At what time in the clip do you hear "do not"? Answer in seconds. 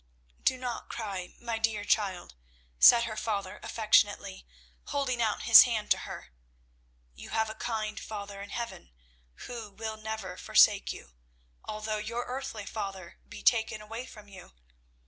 0.43-0.89